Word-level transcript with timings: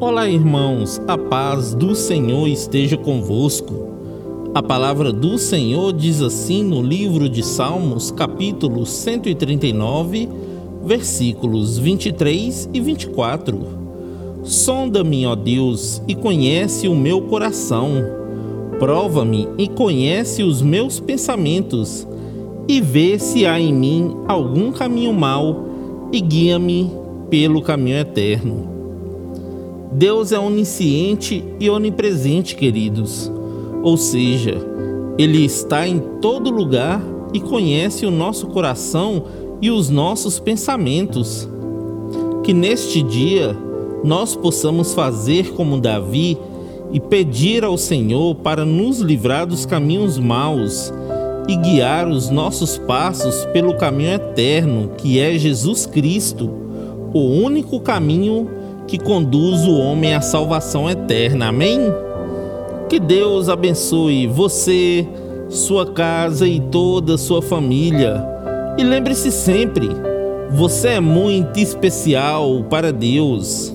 Olá, 0.00 0.26
irmãos, 0.26 0.98
a 1.06 1.18
paz 1.18 1.74
do 1.74 1.94
Senhor 1.94 2.48
esteja 2.48 2.96
convosco. 2.96 3.90
A 4.54 4.62
palavra 4.62 5.12
do 5.12 5.36
Senhor 5.36 5.92
diz 5.92 6.22
assim 6.22 6.64
no 6.64 6.80
livro 6.80 7.28
de 7.28 7.42
Salmos, 7.42 8.10
capítulo 8.10 8.86
139, 8.86 10.26
versículos 10.82 11.76
23 11.76 12.70
e 12.72 12.80
24. 12.80 13.60
Sonda-me, 14.42 15.26
ó 15.26 15.34
Deus, 15.34 16.00
e 16.08 16.14
conhece 16.14 16.88
o 16.88 16.96
meu 16.96 17.20
coração. 17.20 17.90
Prova-me 18.78 19.48
e 19.58 19.68
conhece 19.68 20.42
os 20.42 20.62
meus 20.62 20.98
pensamentos, 20.98 22.08
e 22.66 22.80
vê 22.80 23.18
se 23.18 23.44
há 23.44 23.60
em 23.60 23.74
mim 23.74 24.16
algum 24.26 24.72
caminho 24.72 25.12
mau, 25.12 25.66
e 26.10 26.22
guia-me 26.22 26.90
pelo 27.28 27.60
caminho 27.60 27.98
eterno. 27.98 28.79
Deus 29.92 30.30
é 30.30 30.38
onisciente 30.38 31.44
e 31.58 31.68
onipresente, 31.68 32.54
queridos. 32.54 33.30
Ou 33.82 33.96
seja, 33.96 34.56
Ele 35.18 35.44
está 35.44 35.86
em 35.86 35.98
todo 36.20 36.50
lugar 36.50 37.02
e 37.34 37.40
conhece 37.40 38.06
o 38.06 38.10
nosso 38.10 38.46
coração 38.46 39.24
e 39.60 39.70
os 39.70 39.90
nossos 39.90 40.38
pensamentos. 40.38 41.48
Que 42.44 42.54
neste 42.54 43.02
dia 43.02 43.56
nós 44.04 44.36
possamos 44.36 44.94
fazer 44.94 45.52
como 45.52 45.80
Davi 45.80 46.38
e 46.92 47.00
pedir 47.00 47.64
ao 47.64 47.76
Senhor 47.76 48.36
para 48.36 48.64
nos 48.64 49.00
livrar 49.00 49.46
dos 49.46 49.66
caminhos 49.66 50.18
maus 50.18 50.92
e 51.48 51.56
guiar 51.56 52.08
os 52.08 52.30
nossos 52.30 52.78
passos 52.78 53.44
pelo 53.46 53.76
caminho 53.76 54.12
eterno, 54.12 54.92
que 54.96 55.18
é 55.18 55.36
Jesus 55.36 55.84
Cristo, 55.84 56.48
o 57.12 57.20
único 57.20 57.80
caminho 57.80 58.59
que 58.90 58.98
conduz 58.98 59.64
o 59.68 59.78
homem 59.78 60.14
à 60.14 60.20
salvação 60.20 60.90
eterna. 60.90 61.46
Amém? 61.46 61.78
Que 62.88 62.98
Deus 62.98 63.48
abençoe 63.48 64.26
você, 64.26 65.06
sua 65.48 65.86
casa 65.86 66.48
e 66.48 66.58
toda 66.58 67.14
a 67.14 67.18
sua 67.18 67.40
família. 67.40 68.20
E 68.76 68.82
lembre-se 68.82 69.30
sempre, 69.30 69.88
você 70.50 70.88
é 70.88 71.00
muito 71.00 71.60
especial 71.60 72.64
para 72.68 72.92
Deus. 72.92 73.72